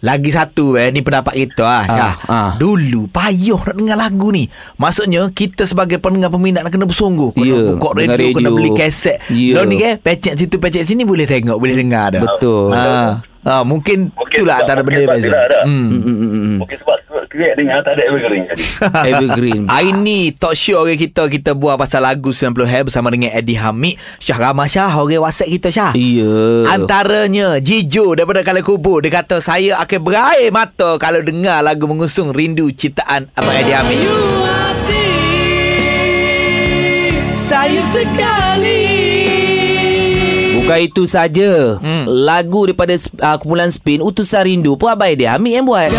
Lagi 0.00 0.32
satu 0.32 0.80
eh 0.80 0.88
Ni 0.88 1.04
pendapat 1.04 1.36
kita 1.36 1.60
ah, 1.60 1.84
Syah 1.84 2.14
Ah, 2.24 2.32
ah. 2.32 2.50
Dulu 2.56 3.12
payah 3.12 3.60
nak 3.60 3.76
dengar 3.76 4.00
lagu 4.00 4.32
ni 4.32 4.48
Maksudnya 4.80 5.28
Kita 5.28 5.68
sebagai 5.68 6.00
pendengar 6.00 6.32
peminat 6.32 6.64
Nak 6.64 6.72
kena 6.72 6.88
bersungguh 6.88 7.36
Kena 7.36 7.44
Ya, 7.44 7.76
buka 7.76 7.88
dengar 7.92 8.16
radio, 8.16 8.32
Kena 8.32 8.48
radio. 8.48 8.56
beli 8.56 8.70
kaset 8.72 9.20
Ya. 9.28 9.60
Lalu 9.60 9.66
ni 9.68 9.76
kan 9.76 9.94
Pecek 10.00 10.40
situ 10.40 10.56
pecek 10.56 10.88
sini 10.88 11.04
Boleh 11.04 11.28
tengok 11.28 11.60
Boleh 11.60 11.76
dengar 11.76 12.16
dah 12.16 12.24
Betul. 12.24 12.72
ah. 12.72 13.20
Ah, 13.44 13.60
Mungkin 13.60 14.08
Mungkin 14.10 14.36
Itulah 14.40 14.56
sebab- 14.56 14.64
antara 14.64 14.80
benda 14.80 15.00
mungkin 15.02 15.16
beza 15.20 15.28
hmm. 15.36 15.68
Hmm, 15.68 15.84
hmm, 15.92 16.16
hmm, 16.16 16.30
hmm. 16.32 16.56
Mungkin 16.64 16.76
sebab 16.80 16.98
create 17.26 17.58
dengar 17.58 17.82
tak 17.82 17.98
ada 17.98 18.02
evergreen 18.06 18.42
tadi. 18.46 18.64
Evergreen. 19.10 19.62
Hari 19.66 19.90
ni 19.98 20.30
talk 20.30 20.54
show 20.54 20.82
orang 20.82 20.98
kita 20.98 21.26
Kita 21.26 21.54
buat 21.58 21.74
pasal 21.74 22.02
lagu 22.06 22.30
90 22.30 22.54
Hair 22.66 22.82
Bersama 22.86 23.10
dengan 23.10 23.30
Eddie 23.34 23.58
Hamid 23.58 23.98
Syah 24.22 24.38
Ramah 24.38 24.66
Syah 24.70 24.90
Orang 24.94 25.22
whatsapp 25.22 25.50
kita 25.50 25.68
Syah 25.70 25.92
Iya. 25.94 26.66
Antaranya 26.70 27.58
Jijo 27.58 28.14
daripada 28.14 28.46
Kala 28.46 28.62
Kubur 28.62 29.02
Dia 29.02 29.10
kata 29.22 29.42
saya 29.42 29.78
akan 29.82 30.00
berair 30.02 30.50
mata 30.54 30.96
Kalau 30.98 31.20
dengar 31.22 31.62
lagu 31.62 31.86
mengusung 31.90 32.30
Rindu 32.30 32.70
ciptaan 32.70 33.30
Abang 33.34 33.56
Eddie 33.58 33.74
Hamid 33.74 34.00
Saya 37.34 37.80
sekali 37.90 38.82
Bukan 40.60 40.86
itu 40.86 41.02
saja. 41.08 41.82
Hmm. 41.82 42.06
Lagu 42.06 42.62
daripada 42.68 42.94
uh, 42.94 43.36
kumpulan 43.42 43.72
Spin 43.74 43.98
Utusan 44.04 44.46
Rindu 44.46 44.78
pun 44.78 44.92
Abang 44.92 45.10
Eddie 45.10 45.26
Hamid 45.26 45.58
yang 45.58 45.66
buat. 45.66 45.90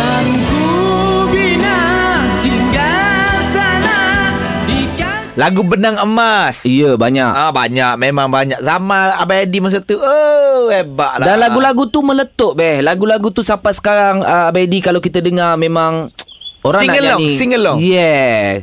Lagu 5.41 5.65
Benang 5.65 5.97
Emas 5.97 6.61
Ya, 6.61 6.93
banyak. 6.93 7.25
Ah 7.25 7.49
banyak 7.49 7.97
memang 7.97 8.29
banyak 8.29 8.61
zaman 8.61 9.09
Abang 9.17 9.41
Eddie 9.41 9.57
masa 9.57 9.81
tu 9.81 9.97
oh 9.97 10.69
hebat 10.69 11.17
lah 11.17 11.33
Dan 11.33 11.41
lagu-lagu 11.41 11.89
tu 11.89 12.05
meletup 12.05 12.53
beh. 12.53 12.85
Lagu-lagu 12.85 13.33
tu 13.33 13.41
sampai 13.41 13.73
sekarang 13.73 14.21
uh, 14.21 14.53
Abang 14.53 14.61
Eddie 14.61 14.85
kalau 14.85 15.01
kita 15.01 15.17
dengar 15.17 15.57
memang 15.57 16.13
orang 16.67 16.81
Sing 16.85 16.89
nak 16.93 17.01
along, 17.01 17.09
nyanyi. 17.17 17.27
sing 17.33 17.49
along. 17.57 17.77
Yeah. 17.81 18.61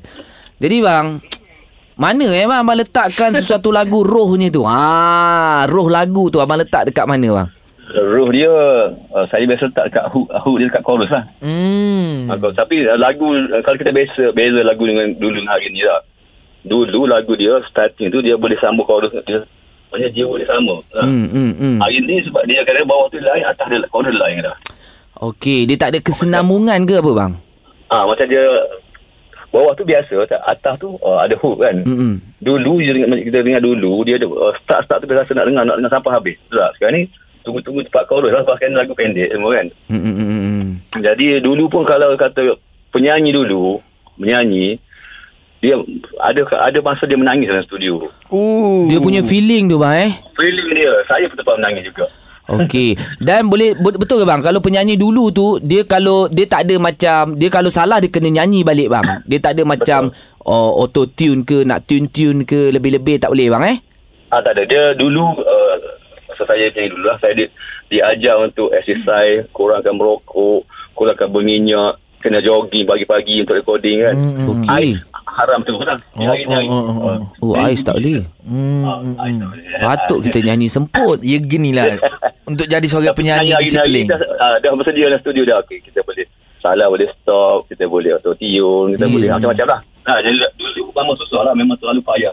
Jadi 0.62 0.76
bang, 0.78 1.06
mana 2.02 2.26
eh 2.30 2.46
bang 2.46 2.62
abang 2.62 2.78
letakkan 2.78 3.34
sesuatu 3.34 3.74
lagu 3.74 4.06
rohnya 4.06 4.46
tu? 4.46 4.62
Ah, 4.62 5.66
roh 5.66 5.90
lagu 5.90 6.30
tu 6.30 6.38
abang 6.38 6.62
letak 6.62 6.86
dekat 6.86 7.10
mana 7.10 7.26
bang? 7.42 7.48
Ruh 7.88 8.28
dia 8.30 8.52
uh, 8.92 9.26
saya 9.32 9.48
biasa 9.48 9.72
letak 9.72 9.84
dekat 9.90 10.04
hook, 10.12 10.28
hook 10.28 10.56
dia 10.60 10.68
dekat 10.68 10.82
chorus 10.84 11.10
lah. 11.10 11.24
hmm. 11.40 12.28
Hmm. 12.28 12.52
tapi 12.52 12.84
uh, 12.84 13.00
lagu 13.00 13.32
uh, 13.32 13.64
kalau 13.64 13.80
kita 13.80 13.90
beza 13.90 14.28
beza 14.30 14.60
lagu 14.60 14.84
dengan 14.84 15.10
dulu 15.16 15.40
hari 15.48 15.72
ni 15.72 15.82
tak. 15.82 16.17
Dulu 16.66 17.06
lagu 17.06 17.34
dia 17.38 17.62
starting 17.70 18.10
tu 18.10 18.18
dia 18.22 18.34
boleh 18.34 18.58
sambung 18.58 18.86
chorus 18.86 19.14
dia 19.26 19.46
Maksudnya 19.88 20.10
dia 20.12 20.24
boleh 20.28 20.44
sama. 20.44 20.76
Ha. 21.00 21.02
Hmm, 21.04 21.28
hmm, 21.32 21.52
hmm. 21.56 21.76
Hari 21.80 21.98
ni 22.04 22.20
sebab 22.28 22.42
dia 22.44 22.60
kadang 22.60 22.84
bawah 22.84 23.08
tu 23.08 23.16
lain, 23.24 23.44
atas 23.48 23.66
dia 23.72 23.88
chorus 23.88 24.12
lain 24.12 24.44
dah. 24.44 24.56
Okey, 25.18 25.64
dia 25.64 25.76
tak 25.80 25.96
ada 25.96 25.98
kesenambungan 26.04 26.84
ke 26.84 27.00
apa 27.00 27.10
bang? 27.10 27.32
Ah 27.88 28.04
macam 28.04 28.28
dia 28.28 28.44
bawah 29.48 29.72
tu 29.72 29.88
biasa, 29.88 30.28
atas 30.44 30.74
tu 30.76 30.92
uh, 31.00 31.24
ada 31.24 31.32
hook 31.40 31.64
kan. 31.64 31.76
Hmm, 31.88 31.96
hmm. 31.96 32.14
Dulu 32.44 32.84
kita 32.84 32.92
dengar, 33.00 33.18
kita 33.24 33.38
dengar 33.40 33.62
dulu 33.64 34.04
dia 34.04 34.20
ada 34.20 34.28
uh, 34.28 34.52
start 34.60 34.84
start 34.84 35.00
tu 35.00 35.08
dia 35.08 35.24
rasa 35.24 35.32
nak 35.32 35.48
dengar 35.48 35.64
nak 35.64 35.76
dengar 35.80 35.92
sampai 35.96 36.12
habis. 36.12 36.36
Betul 36.46 36.60
tak? 36.60 36.70
Sekarang 36.76 36.94
ni 36.94 37.02
tunggu-tunggu 37.42 37.80
cepat 37.88 38.04
chorus 38.12 38.30
lah 38.30 38.42
sebab 38.44 38.56
kan 38.60 38.70
lagu 38.76 38.92
pendek 38.92 39.32
semua 39.32 39.50
kan. 39.56 39.66
Hmm, 39.88 40.02
hmm, 40.04 40.14
hmm, 40.14 40.40
hmm. 40.44 40.70
Jadi 41.00 41.26
dulu 41.40 41.64
pun 41.72 41.82
kalau 41.88 42.12
kata 42.20 42.60
penyanyi 42.92 43.32
dulu 43.32 43.80
menyanyi 44.20 44.76
dia 45.58 45.74
ada 46.22 46.40
ada 46.62 46.78
masa 46.82 47.02
dia 47.06 47.18
menangis 47.18 47.50
dalam 47.50 47.66
studio. 47.66 48.06
Uh. 48.30 48.86
Dia 48.86 49.02
punya 49.02 49.26
feeling 49.26 49.66
tu 49.66 49.82
bang 49.82 50.06
eh. 50.06 50.12
Feeling 50.38 50.68
dia, 50.70 50.92
saya 51.10 51.26
pun 51.26 51.34
terpaksa 51.34 51.58
menangis 51.58 51.84
juga. 51.90 52.06
Okey. 52.48 52.96
Dan 53.20 53.52
boleh 53.52 53.76
be- 53.76 54.00
betul 54.00 54.22
ke 54.22 54.26
bang 54.26 54.40
kalau 54.40 54.62
penyanyi 54.64 54.96
dulu 54.96 55.28
tu 55.28 55.60
dia 55.60 55.84
kalau 55.84 56.32
dia 56.32 56.48
tak 56.48 56.64
ada 56.64 56.80
macam 56.80 57.36
dia 57.36 57.52
kalau 57.52 57.68
salah 57.68 58.00
dia 58.00 58.08
kena 58.08 58.32
nyanyi 58.32 58.64
balik 58.64 58.88
bang. 58.88 59.20
Dia 59.28 59.38
tak 59.42 59.58
ada 59.58 59.68
macam 59.68 60.14
oh, 60.48 60.80
auto 60.80 61.04
tune 61.12 61.44
ke 61.44 61.66
nak 61.68 61.84
tune 61.84 62.08
tune 62.08 62.48
ke 62.48 62.72
lebih-lebih 62.72 63.20
tak 63.20 63.34
boleh 63.34 63.52
bang 63.52 63.64
eh. 63.74 63.78
Ah 64.32 64.40
tak 64.40 64.56
ada. 64.56 64.64
Dia 64.64 64.82
dulu 64.96 65.42
uh, 65.44 65.74
masa 66.30 66.48
saya 66.48 66.72
penyanyi 66.72 66.90
dulu 66.96 67.04
lah 67.04 67.18
saya 67.20 67.36
di, 67.36 67.44
diajar 67.92 68.40
untuk 68.40 68.72
exercise, 68.72 69.44
kurangkan 69.52 69.92
merokok, 69.92 70.64
kurangkan 70.96 71.28
berminyak, 71.28 72.00
kena 72.24 72.40
jogging 72.40 72.88
pagi-pagi 72.88 73.44
untuk 73.44 73.60
recording 73.60 74.08
kan. 74.08 74.14
Hmm, 74.16 74.32
hmm. 74.32 74.48
Okey. 74.64 74.88
Haram 75.38 75.62
tu 75.62 75.78
kan. 75.78 75.94
Oh, 76.16 76.26
oh, 76.26 76.62
oh, 76.66 76.82
oh, 76.82 76.98
oh. 76.98 77.18
Oh 77.40 77.52
ais 77.54 77.78
tak 77.78 77.94
boleh. 77.94 78.26
Hmm. 78.42 78.82
Ah, 78.82 78.98
tak 78.98 79.46
boleh. 79.46 79.78
Patut 79.78 80.18
kita 80.20 80.38
nyanyi 80.42 80.66
semput. 80.66 81.22
Ya 81.22 81.38
ginilah 81.38 81.94
Untuk 82.50 82.66
jadi 82.66 82.82
seorang 82.82 83.12
penyanyi 83.12 83.54
disiplin 83.54 84.08
dah, 84.08 84.18
uh, 84.18 84.56
dah 84.58 84.72
bersedia 84.74 85.06
dalam 85.06 85.20
studio 85.20 85.44
dah. 85.44 85.62
Okey, 85.62 85.78
kita 85.80 86.00
boleh 86.02 86.26
salah 86.58 86.88
boleh 86.88 87.06
stop, 87.14 87.68
kita 87.68 87.86
boleh 87.86 88.10
auto 88.10 88.34
tune, 88.34 88.96
kita 88.96 89.04
Ya. 89.04 89.12
boleh 89.12 89.28
macam-macam 89.30 89.66
lah. 89.68 89.80
Ha, 90.08 90.12
jadi 90.18 90.36
dulu 90.56 90.90
memang 90.90 91.16
susah 91.20 91.40
lah, 91.44 91.52
memang 91.52 91.76
terlalu 91.76 92.00
payah. 92.00 92.32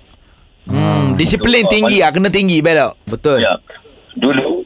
hmm, 0.66 1.14
Disiplin 1.14 1.68
tinggi 1.68 2.00
lah 2.00 2.10
Kena 2.10 2.32
tinggi 2.32 2.58
belok 2.58 2.96
Betul. 3.06 3.44
Ya. 3.44 3.60
Dulu 4.16 4.64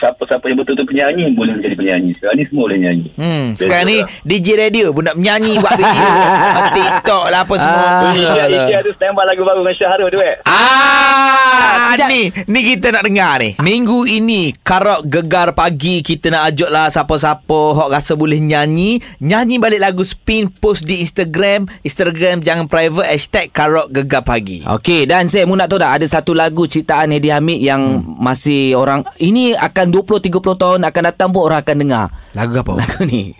siapa-siapa 0.00 0.44
yang 0.48 0.58
betul-betul 0.64 0.88
penyanyi 0.88 1.24
boleh 1.36 1.52
menjadi 1.60 1.76
penyanyi. 1.76 2.10
Sekarang 2.16 2.36
ni 2.40 2.44
semua 2.48 2.62
boleh 2.64 2.78
nyanyi. 2.80 3.08
Hmm, 3.20 3.46
sekarang 3.60 3.86
ni 3.86 3.96
DJ 4.24 4.48
radio 4.56 4.86
pun 4.96 5.04
nak 5.04 5.16
menyanyi 5.20 5.60
buat 5.60 5.74
video. 5.76 6.08
TikTok 6.80 7.24
lah 7.28 7.40
apa 7.44 7.54
semua. 7.60 7.86
Ah. 8.08 8.48
Isya 8.48 8.78
tu 8.80 8.90
standby 8.96 9.24
lagu 9.28 9.42
baru 9.44 9.60
dengan 9.60 9.76
Syahrul 9.76 10.08
tu 10.08 10.18
eh. 10.24 10.36
Ah, 10.48 11.92
Sekejap. 11.92 12.08
ni 12.08 12.22
ni 12.48 12.60
kita 12.74 12.86
nak 12.96 13.04
dengar 13.04 13.32
ni. 13.44 13.50
Minggu 13.60 14.08
ini 14.08 14.56
Karok 14.56 15.04
Gegar 15.04 15.52
Pagi 15.52 16.00
kita 16.00 16.32
nak 16.32 16.54
ajak 16.54 16.70
lah 16.72 16.86
siapa-siapa 16.88 17.60
hok 17.76 17.88
rasa 17.92 18.16
boleh 18.16 18.40
nyanyi, 18.40 19.02
nyanyi 19.20 19.60
balik 19.60 19.84
lagu 19.84 20.02
Spin 20.06 20.48
post 20.48 20.88
di 20.88 21.04
Instagram, 21.04 21.68
Instagram 21.84 22.40
jangan 22.40 22.66
private 22.66 23.04
hashtag 23.04 23.52
Karok 23.52 23.92
Gegar 23.92 24.24
Pagi. 24.24 24.64
Okey 24.64 25.04
dan 25.04 25.28
saya 25.28 25.44
mu 25.44 25.58
nak 25.58 25.68
tahu 25.68 25.82
tak 25.82 26.00
ada 26.00 26.06
satu 26.08 26.32
lagu 26.32 26.64
ciptaan 26.64 27.12
Eddie 27.12 27.34
Hamid 27.34 27.60
yang 27.60 28.00
hmm. 28.00 28.16
masih 28.16 28.78
orang 28.78 29.04
ini 29.20 29.52
akan 29.52 29.89
20 29.90 30.30
30 30.30 30.40
tahun 30.56 30.80
akan 30.82 31.02
datang 31.04 31.28
pun 31.30 31.42
orang 31.44 31.60
akan 31.60 31.76
dengar. 31.76 32.06
Lagu 32.32 32.54
apa? 32.56 32.72
Lagu 32.78 33.00
ni. 33.04 33.34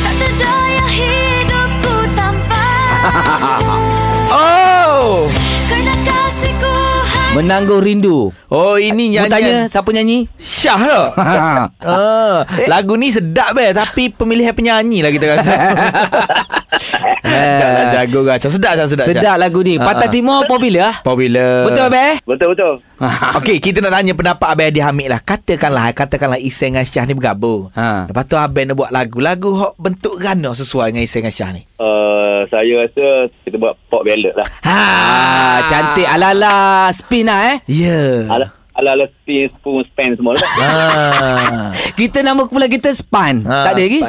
Tak 0.00 0.14
terdaya 0.14 0.84
hidupku 0.86 1.94
tanpa 2.12 2.64
Oh. 4.34 5.28
Kerana 5.64 5.94
kasihku 6.00 6.74
hanya 7.08 7.34
Menangguh 7.34 7.80
rindu. 7.80 8.30
Oh 8.48 8.76
ini 8.76 9.14
Mu 9.14 9.26
tanya 9.26 9.30
nyanyian 9.30 9.66
siapa 9.66 9.90
nyanyi? 9.90 10.18
Syah 10.36 10.78
tak? 10.80 11.08
Ah, 11.84 12.42
lagu 12.66 12.96
ni 12.96 13.12
sedap 13.12 13.52
be 13.52 13.70
tapi 13.70 14.08
pemilihan 14.08 14.56
penyanyi 14.56 15.04
lah 15.04 15.10
kita 15.10 15.26
rasa. 15.28 15.52
Sedap 17.24 17.70
lah 17.70 17.84
jago 17.92 18.20
rasa. 18.26 18.48
Sedap 18.48 18.72
sedap. 18.76 19.06
Syah. 19.06 19.06
Sedap 19.06 19.36
lagu 19.40 19.60
ni. 19.60 19.76
Pantai 19.80 20.08
Timur 20.10 20.44
popular. 20.46 21.00
Popular. 21.02 21.66
Betul 21.68 21.86
be? 21.90 22.06
Betul-betul. 22.26 22.74
Okey, 23.38 23.56
kita 23.58 23.78
nak 23.82 23.92
tanya 24.00 24.12
pendapat 24.14 24.48
Abang 24.48 24.68
Adi 24.70 24.80
Hamid 24.80 25.08
lah. 25.10 25.20
Katakanlah, 25.22 25.90
katakanlah 25.92 26.38
Isai 26.38 26.70
dengan 26.72 26.84
Syah 26.86 27.04
ni 27.04 27.14
bergabung. 27.16 27.70
Ha. 27.74 28.08
Lepas 28.10 28.24
tu 28.26 28.36
Abang 28.38 28.64
nak 28.66 28.76
buat 28.78 28.90
lagu. 28.90 29.18
Lagu 29.18 29.50
hok 29.54 29.72
bentuk 29.78 30.18
gana 30.22 30.50
sesuai 30.54 30.94
dengan 30.94 31.04
Isai 31.04 31.20
dengan 31.24 31.34
Syah 31.34 31.50
ni. 31.52 31.62
Uh, 31.78 32.46
saya 32.48 32.72
rasa 32.86 33.04
kita 33.44 33.56
buat 33.58 33.74
pop 33.90 34.02
ballad 34.06 34.34
lah. 34.34 34.48
Ha. 34.64 34.78
Ah, 34.78 35.56
cantik 35.66 36.06
ala-ala 36.08 36.88
spin 36.90 37.26
lah 37.28 37.54
eh. 37.54 37.56
Ya. 37.66 37.88
Yeah. 37.88 38.16
Ala 38.30 38.63
ala 38.74 39.06
spin, 39.06 39.46
spoon, 39.54 39.86
span 39.86 40.18
semua 40.18 40.34
lah. 40.34 40.42
Ha. 40.58 40.68
Kita 41.94 42.26
nama 42.26 42.42
pula 42.50 42.66
kita 42.66 42.90
Span. 42.90 43.46
Ha, 43.46 43.70
tak 43.70 43.72
ada 43.78 43.82
lagi? 43.86 44.00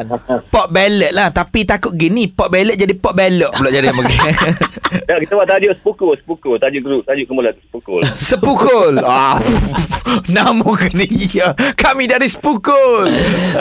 Pop 0.50 0.68
ballad 0.74 1.14
lah 1.14 1.30
Tapi 1.30 1.70
takut 1.70 1.94
gini 1.94 2.26
Pop 2.26 2.50
ballad 2.50 2.74
jadi 2.74 2.98
pop 2.98 3.14
ballad 3.14 3.54
pula 3.54 3.70
jadi 3.70 3.94
nama 3.94 4.02
ya, 5.10 5.16
kita 5.22 5.38
buat 5.38 5.46
tajuk 5.46 5.72
sepukul, 5.78 6.14
sepukul. 6.18 6.56
Tajuk 6.58 6.82
grup, 6.82 7.02
tajuk 7.06 7.30
kemula 7.30 7.54
sepukul. 7.54 8.02
Sepukul 8.18 8.94
ah. 9.06 9.38
Nama 10.30 10.70
kena 10.78 11.06
ya 11.30 11.54
Kami 11.78 12.10
dari 12.10 12.26
Sepukul 12.26 13.10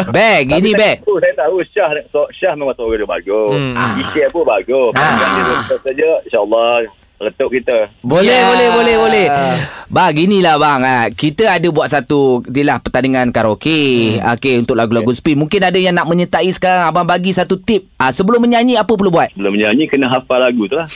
Bag, 0.09 0.49
ini 0.57 0.73
bag. 0.73 1.05
Saya 1.05 1.35
tahu 1.37 1.61
Syah 1.69 1.91
so, 2.09 2.25
Syah 2.33 2.57
memang 2.57 2.73
seorang 2.77 3.05
dia 3.05 3.09
bagus. 3.09 3.53
Hmm. 3.53 3.73
Hmm. 3.77 4.01
Isyik 4.01 4.33
pun 4.33 4.45
bagus. 4.49 4.93
Ah. 4.97 5.21
Dia 5.21 5.55
betul 5.69 5.79
saja 5.85 6.09
insya-Allah 6.25 6.89
letup 7.23 7.49
kita. 7.49 7.79
Boleh, 8.03 8.27
Ya. 8.37 8.51
boleh, 8.51 8.69
boleh, 8.75 8.95
boleh. 8.99 9.25
Bang, 9.95 10.19
inilah 10.19 10.59
bang. 10.59 10.81
ah, 10.83 11.07
Kita 11.07 11.55
ada 11.55 11.69
buat 11.71 11.87
satu 11.87 12.43
Dilah 12.43 12.83
pertandingan 12.83 13.31
karaoke. 13.31 14.19
Hmm. 14.19 14.35
Okey, 14.35 14.59
untuk 14.59 14.75
lagu-lagu 14.75 15.15
spin. 15.15 15.39
Mungkin 15.39 15.63
ada 15.63 15.79
yang 15.79 15.95
nak 15.95 16.11
menyertai 16.11 16.51
sekarang. 16.51 16.91
Abang 16.91 17.07
bagi 17.07 17.31
satu 17.31 17.63
tip. 17.63 17.87
Ah, 17.95 18.11
sebelum 18.11 18.43
menyanyi, 18.43 18.75
apa 18.75 18.91
perlu 18.91 19.15
buat? 19.15 19.31
Sebelum 19.31 19.55
menyanyi 19.55 19.87
kena 19.87 20.11
hafal 20.11 20.43
lagu 20.43 20.67
tu 20.67 20.75
lah. 20.75 20.91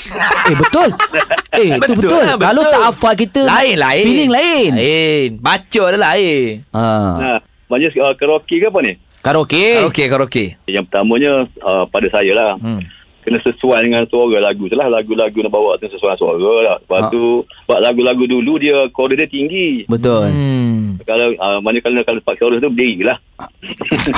Eh, 0.50 0.57
betul. 0.59 0.88
eh, 1.62 1.78
itu 1.78 1.95
Betul 1.95 1.95
betul. 1.95 2.23
lah, 2.26 2.35
betul. 2.35 2.43
Kalau 2.43 2.62
tak 2.67 2.83
hafal 2.90 3.14
kita, 3.14 3.40
Lain 3.47 3.76
lain 3.78 4.02
feeling 4.02 4.33
lain. 4.35 4.71
Lain 4.75 5.28
Baca 5.38 5.83
dah 5.95 6.00
lain 6.02 6.67
Ah. 6.75 7.14
Nah, 7.23 7.38
macam 7.71 7.88
uh, 8.02 8.14
karaoke 8.19 8.59
ke 8.59 8.67
apa 8.67 8.78
ni? 8.83 8.93
Karaoke. 9.23 9.62
Karaoke 9.78 10.05
Karaoke 10.11 10.45
Yang 10.67 10.85
pertamanya 10.90 11.33
uh, 11.62 11.87
pada 11.87 12.07
saya 12.11 12.33
lah. 12.35 12.50
Hmm. 12.59 12.83
Kena 13.28 13.44
sesuai 13.44 13.85
dengan 13.85 14.08
suara 14.08 14.40
lagu 14.40 14.73
tu 14.73 14.73
lah. 14.73 14.88
Lagu-lagu 14.88 15.37
nak 15.44 15.52
bawa 15.52 15.76
tu 15.76 15.85
sesuai 15.85 16.16
dengan 16.16 16.20
suara 16.25 16.52
lah. 16.64 16.76
Lepas 16.80 17.00
Ha. 17.04 17.12
tu, 17.12 17.44
buat 17.68 17.80
lagu-lagu 17.85 18.25
dulu 18.25 18.56
dia, 18.56 18.88
chord 18.97 19.12
dia 19.20 19.28
tinggi. 19.28 19.85
Betul. 19.85 20.32
Hmm. 20.32 20.97
Kalau 21.04 21.37
uh, 21.37 21.61
mana 21.61 21.76
kalau 21.85 22.00
kalau 22.08 22.25
tempat 22.25 22.37
chorus 22.40 22.64
tu 22.64 22.73
berdiri 22.73 23.04
lah. 23.04 23.20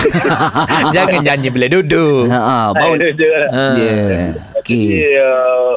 Jangan 0.94 1.26
nyanyi 1.26 1.50
bila 1.50 1.66
duduk 1.66 2.30
Ha, 2.30 2.38
ah, 2.38 2.66
bau. 2.70 2.94
Ha. 2.94 3.02
Yeah. 3.74 3.74
Jadi, 3.74 4.58
Okey. 4.62 4.86
uh, 5.18 5.74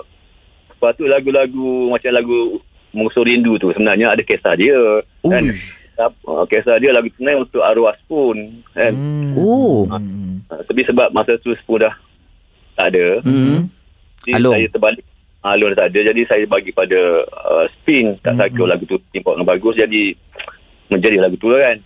lepas 0.77 0.93
tu 0.93 1.09
lagu-lagu 1.09 1.89
macam 1.89 2.13
lagu 2.13 2.61
Musuh 2.93 3.25
Rindu 3.25 3.57
tu 3.57 3.73
sebenarnya 3.73 4.13
ada 4.13 4.21
kisah 4.21 4.53
dia. 4.53 4.77
Kan? 5.25 5.49
Uh, 5.97 6.45
kisah 6.45 6.77
dia 6.77 6.93
lagu 6.93 7.09
tenang 7.17 7.49
untuk 7.49 7.65
arwah 7.65 7.97
Spoon. 8.05 8.61
Kan? 8.77 8.93
Hmm. 8.93 9.33
Oh. 9.41 9.89
Tapi 10.69 10.85
sebab 10.85 11.09
masa 11.09 11.33
tu 11.41 11.57
Spoon 11.57 11.81
dah 11.81 11.97
tak 12.73 12.87
ada. 12.89 13.05
Hmm. 13.21 13.69
Jadi 14.23 14.33
Alung. 14.33 14.53
saya 14.53 14.67
terbalik. 14.69 15.05
Alun 15.43 15.69
dah 15.69 15.77
tak 15.77 15.87
ada. 15.89 15.99
Jadi 16.07 16.21
saya 16.23 16.45
bagi 16.47 16.71
pada 16.71 16.99
uh, 17.27 17.65
Spin. 17.69 18.15
Tak 18.19 18.33
Hmm. 18.33 18.39
sakit 18.39 18.63
lagu 18.63 18.83
tu 18.85 18.97
import 19.11 19.35
dengan 19.35 19.49
bagus. 19.49 19.75
Jadi 19.75 20.15
menjadi 20.87 21.17
lagu 21.19 21.35
tu 21.35 21.47
lah 21.47 21.59
kan. 21.63 21.77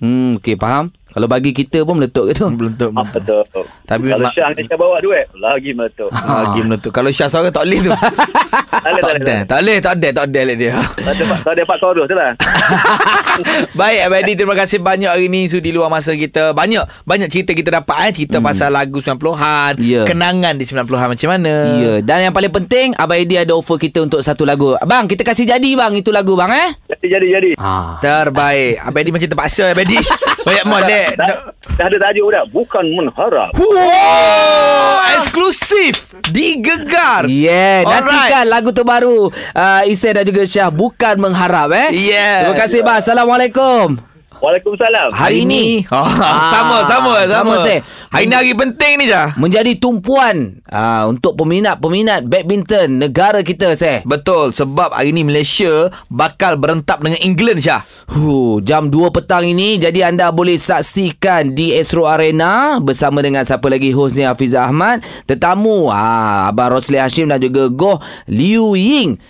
Hmm, 0.00 0.40
okey, 0.40 0.56
faham. 0.56 0.88
Kalau 1.10 1.26
bagi 1.26 1.50
kita 1.50 1.82
pun 1.82 1.98
meletup 1.98 2.30
ke 2.30 2.32
tu? 2.34 2.46
Belum 2.58 2.72
tu 2.74 2.88
Ah, 2.90 3.04
betul. 3.04 3.42
Tapi 3.84 4.06
Kalau 4.08 4.26
mak- 4.26 4.34
Syah 4.34 4.48
ni 4.52 4.62
Syah 4.62 4.78
bawa 4.78 4.96
duit. 4.98 5.26
Lagi 5.34 5.70
meletup. 5.72 6.10
Lagi 6.12 6.60
meletup 6.62 6.90
Kalau 6.90 7.10
Syah 7.10 7.26
seorang 7.26 7.50
tak 7.50 7.66
boleh 7.66 7.80
tu 7.80 7.90
Tak 8.70 8.80
boleh, 8.86 9.02
Tak 9.02 9.02
tak 9.02 9.10
ada 9.10 9.18
boleh. 9.18 9.40
Tak 9.42 9.58
boleh 9.58 9.76
Tak 9.76 9.92
ada 9.92 10.08
Tak 10.08 10.24
ada 10.24 10.40
dia 10.54 10.72
Tak 10.72 11.12
ada 11.12 11.24
tak 11.40 11.52
ada 11.52 12.02
tu 12.06 12.14
lah. 12.14 12.30
Baik 13.80 14.00
Abadi 14.06 14.32
Terima 14.34 14.54
kasih 14.54 14.78
banyak 14.78 15.10
hari 15.10 15.26
ni 15.26 15.46
Sudi 15.46 15.70
luar 15.70 15.90
masa 15.90 16.14
kita 16.14 16.52
Banyak 16.52 16.86
Banyak 17.02 17.28
cerita 17.28 17.50
kita 17.52 17.82
dapat 17.82 17.96
eh 18.06 18.12
Cerita 18.14 18.38
hmm. 18.38 18.46
pasal 18.46 18.70
lagu 18.70 18.98
90-an 18.98 19.74
Ya. 19.80 20.06
Kenangan 20.06 20.54
di 20.54 20.64
90-an 20.64 21.08
macam 21.10 21.28
mana 21.28 21.54
Ya, 21.72 21.92
dan 22.00 22.30
yang 22.30 22.34
paling 22.34 22.52
penting 22.52 22.92
Abang 22.94 23.18
Edi 23.18 23.34
ada 23.34 23.52
offer 23.52 23.76
kita 23.76 24.02
untuk 24.02 24.20
satu 24.20 24.44
lagu. 24.44 24.76
Abang, 24.76 25.06
kita 25.06 25.22
kasih 25.22 25.46
jadi 25.46 25.70
bang 25.72 25.92
itu 25.94 26.10
lagu 26.10 26.34
bang 26.34 26.50
eh. 26.52 26.70
Jadi, 26.88 27.06
jadi, 27.08 27.26
jadi. 27.30 27.50
Ha. 27.56 28.00
Terbaik 28.00 28.82
Abadi 28.82 29.10
macam 29.10 29.28
terpaksa 29.28 29.72
Abadi 29.72 29.96
Banyak 30.44 30.64
molek 31.00 31.16
Dah, 31.16 31.28
dah 31.76 31.84
ada 31.88 31.96
tajuk 31.96 32.28
dah. 32.32 32.44
Bukan 32.48 32.84
mengharap. 32.92 33.50
Wow 33.56 35.00
Eksklusif 35.20 36.14
Digegar 36.30 37.26
Yeah, 37.26 37.84
Alright. 37.84 38.04
nantikan 38.04 38.46
lagu 38.48 38.70
terbaru 38.70 39.30
uh, 39.32 39.82
Isai 39.88 40.14
dan 40.16 40.24
juga 40.26 40.44
Syah 40.44 40.70
bukan 40.70 41.18
mengharap 41.18 41.72
eh. 41.72 41.88
Yeah. 41.94 42.46
Terima 42.46 42.56
kasih 42.56 42.80
bang. 42.84 42.98
Assalamualaikum. 43.00 44.09
Waalaikumsalam. 44.40 45.12
Hari 45.12 45.44
ini 45.44 45.84
oh, 45.92 46.08
sama 46.52 46.88
sama 46.88 47.12
sama, 47.28 47.28
sama. 47.28 47.54
Seh. 47.60 47.84
Hari 48.08 48.24
ni 48.24 48.34
hari 48.34 48.52
penting 48.56 48.92
ni 48.96 49.04
Jah. 49.04 49.36
menjadi 49.36 49.76
tumpuan 49.76 50.64
uh, 50.72 51.04
untuk 51.12 51.36
peminat-peminat 51.36 52.24
badminton 52.24 53.04
negara 53.04 53.44
kita, 53.44 53.76
Seh. 53.76 54.00
Betul 54.08 54.56
sebab 54.56 54.96
hari 54.96 55.12
ni 55.12 55.28
Malaysia 55.28 55.92
bakal 56.08 56.56
berentap 56.56 57.04
dengan 57.04 57.20
England 57.20 57.60
Syah. 57.60 57.84
Huh, 58.08 58.64
jam 58.64 58.88
2 58.88 59.12
petang 59.12 59.44
ini 59.44 59.76
jadi 59.76 60.08
anda 60.08 60.32
boleh 60.32 60.56
saksikan 60.56 61.52
di 61.52 61.76
Astro 61.76 62.08
Arena 62.08 62.80
bersama 62.80 63.20
dengan 63.20 63.44
siapa 63.44 63.68
lagi 63.68 63.92
hostnya 63.92 64.32
Hafiz 64.32 64.56
Ahmad, 64.56 65.04
tetamu 65.28 65.92
ah 65.92 66.48
Abang 66.48 66.72
Rosli 66.72 66.96
Hashim 66.96 67.28
dan 67.28 67.44
juga 67.44 67.68
Goh 67.68 68.00
Liu 68.24 68.72
Ying. 68.72 69.20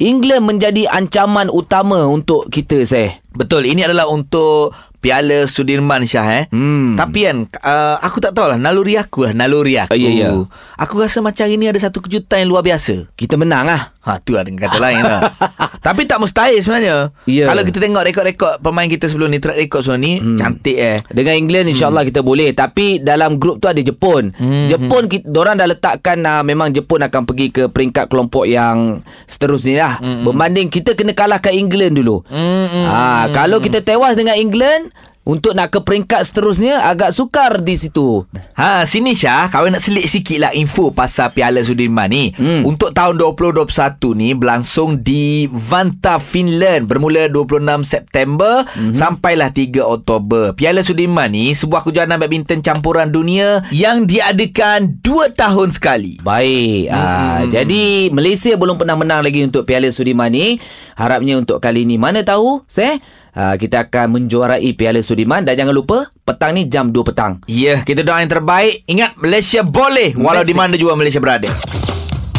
England 0.00 0.48
menjadi 0.48 0.88
ancaman 0.88 1.52
utama 1.52 2.08
untuk 2.08 2.48
kita, 2.48 2.88
Seh. 2.88 3.19
Betul 3.30 3.70
ini 3.70 3.86
adalah 3.86 4.10
untuk 4.10 4.74
Piala 5.00 5.48
Sudirman 5.48 6.04
Syah 6.04 6.28
eh. 6.28 6.44
Hmm. 6.52 6.92
Tapi 6.92 7.18
kan 7.24 7.36
uh, 7.64 7.96
aku 8.04 8.20
tak 8.20 8.36
tahulah 8.36 8.60
naluri 8.60 9.00
aku 9.00 9.24
lah 9.24 9.32
naluri 9.32 9.80
aku. 9.80 9.96
Oh, 9.96 9.98
ya, 9.98 10.10
ya. 10.12 10.28
Aku 10.76 11.00
rasa 11.00 11.24
macam 11.24 11.48
hari 11.48 11.56
ni 11.56 11.72
ada 11.72 11.80
satu 11.80 12.04
kejutan 12.04 12.44
yang 12.44 12.52
luar 12.52 12.60
biasa. 12.60 13.08
Kita 13.16 13.40
menang 13.40 13.72
ah. 13.72 13.96
Ha 14.00 14.16
tu 14.16 14.32
ada 14.36 14.48
kata 14.48 14.80
lain 14.80 15.00
lah. 15.04 15.28
Tapi 15.86 16.08
tak 16.08 16.20
mustahil 16.20 16.60
sebenarnya. 16.60 17.12
Ya. 17.24 17.48
Kalau 17.48 17.64
kita 17.64 17.80
tengok 17.80 18.02
rekod-rekod 18.04 18.54
pemain 18.60 18.88
kita 18.88 19.08
sebelum 19.08 19.32
ni 19.32 19.40
track 19.40 19.56
record 19.56 19.84
sebelum 19.84 20.00
ni 20.00 20.12
hmm. 20.20 20.36
cantik 20.36 20.76
eh. 20.76 20.98
Dengan 21.08 21.36
England 21.36 21.72
insyaAllah 21.72 22.04
hmm. 22.04 22.10
kita 22.12 22.20
boleh 22.20 22.48
Tapi 22.52 23.00
dalam 23.00 23.40
grup 23.40 23.60
tu 23.60 23.68
ada 23.68 23.80
Jepun 23.80 24.32
hmm. 24.36 24.68
Jepun 24.68 25.08
kita, 25.08 25.24
Diorang 25.28 25.56
dah 25.56 25.68
letakkan 25.68 26.20
uh, 26.24 26.44
Memang 26.44 26.72
Jepun 26.72 27.00
akan 27.00 27.24
pergi 27.24 27.48
ke 27.52 27.62
peringkat 27.72 28.08
kelompok 28.08 28.44
yang 28.44 29.00
Seterusnya 29.24 29.74
lah 29.80 29.94
hmm. 30.00 30.28
Berbanding 30.28 30.68
kita 30.68 30.92
kena 30.92 31.16
kalahkan 31.16 31.52
England 31.56 31.96
dulu 31.96 32.22
Hmm, 32.30 32.66
hmm, 32.68 32.86
ha, 32.86 33.26
Kalau 33.32 33.58
kita 33.64 33.80
tewas 33.80 34.12
dengan 34.14 34.36
England 34.36 34.89
untuk 35.20 35.52
nak 35.52 35.68
ke 35.68 35.78
peringkat 35.78 36.24
seterusnya 36.24 36.80
agak 36.82 37.12
sukar 37.12 37.60
di 37.60 37.76
situ. 37.76 38.24
Ha 38.56 38.82
sini 38.82 39.12
Syah 39.12 39.46
Kau 39.46 39.64
nak 39.64 39.78
selit 39.78 40.04
sikit 40.04 40.36
lah 40.36 40.52
info 40.52 40.90
pasal 40.90 41.30
Piala 41.30 41.60
Sudirman 41.60 42.08
ni 42.08 42.32
Hmm. 42.32 42.64
Untuk 42.64 42.90
tahun 42.90 43.16
2021 43.16 43.68
ni 44.12 44.32
Berlangsung 44.32 44.98
di 44.98 45.44
Vanta, 45.46 46.16
Finland 46.16 46.84
Bermula 46.84 47.26
26 47.26 47.84
September 47.84 48.64
Mhm. 48.70 48.92
Sampailah 48.92 49.50
3 49.50 49.80
Oktober 49.82 50.52
Piala 50.52 50.80
Sudirman 50.80 51.28
ni 51.28 51.52
Sebuah 51.52 51.82
kejohanan 51.82 52.16
badminton 52.16 52.60
campuran 52.60 53.08
dunia 53.08 53.64
Yang 53.70 54.10
diadakan 54.10 55.00
2 55.00 55.32
tahun 55.32 55.68
sekali 55.70 56.16
Baik. 56.20 56.90
Hmm. 56.90 57.48
jadi 57.48 57.82
Malaysia 58.10 58.52
belum 58.54 58.76
pernah 58.76 58.96
menang 58.96 59.20
lagi 59.20 59.40
untuk 59.40 59.64
Piala 59.64 59.88
Sudirman 59.88 60.30
ni. 60.30 60.56
Harapnya 60.94 61.36
untuk 61.36 61.58
kali 61.58 61.82
ini 61.82 61.96
mana 61.96 62.20
tahu, 62.20 62.60
Seh? 62.66 63.00
Uh, 63.30 63.54
kita 63.54 63.86
akan 63.86 64.18
menjuarai 64.18 64.70
Piala 64.74 65.00
Sudirman 65.00 65.46
dan 65.46 65.54
jangan 65.54 65.74
lupa 65.74 66.10
petang 66.26 66.54
ni 66.54 66.66
jam 66.66 66.90
2 66.90 67.06
petang. 67.06 67.38
Ya, 67.46 67.82
kita 67.82 68.02
doa 68.02 68.22
yang 68.22 68.30
terbaik. 68.30 68.82
Ingat 68.90 69.18
Malaysia 69.18 69.62
boleh 69.62 70.14
walau 70.18 70.42
di 70.42 70.54
mana 70.54 70.74
juga 70.74 70.98
Malaysia 70.98 71.22
berada. 71.22 71.46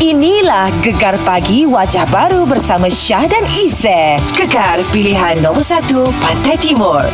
Inilah 0.01 0.73
Gegar 0.81 1.13
Pagi 1.21 1.69
Wajah 1.69 2.09
Baru 2.09 2.49
bersama 2.49 2.89
Syah 2.89 3.29
dan 3.29 3.45
Isy. 3.45 4.17
Gegar 4.33 4.81
pilihan 4.89 5.37
nombor 5.45 5.61
1 5.61 5.93
Pantai 6.17 6.57
Timur. 6.57 7.05